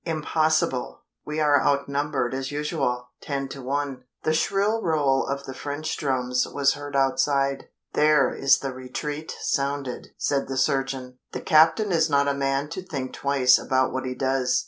[0.03, 1.03] "Impossible!
[1.27, 6.47] We are outnumbered as usual ten to one." The shrill roll of the French drums
[6.47, 7.65] was heard outside.
[7.93, 11.19] "There is the retreat sounded!" said the surgeon.
[11.33, 14.59] "The captain is not a man to think twice about what he does.